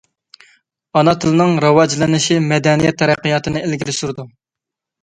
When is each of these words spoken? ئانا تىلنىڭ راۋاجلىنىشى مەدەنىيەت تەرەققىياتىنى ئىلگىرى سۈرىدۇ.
ئانا 0.95 1.13
تىلنىڭ 1.25 1.53
راۋاجلىنىشى 1.65 2.39
مەدەنىيەت 2.49 2.99
تەرەققىياتىنى 3.05 3.67
ئىلگىرى 3.69 3.99
سۈرىدۇ. 4.01 4.33